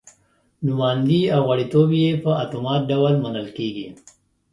نوماندي 0.65 1.21
او 1.35 1.41
غړیتوب 1.49 1.89
یې 2.01 2.09
په 2.23 2.31
اتومات 2.43 2.81
ډول 2.91 3.13
منل 3.23 3.47
کېږي. 3.57 3.87